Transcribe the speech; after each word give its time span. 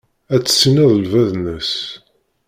Ad 0.35 0.41
tessineḍ 0.43 0.91
lbaḍna-s. 1.03 1.73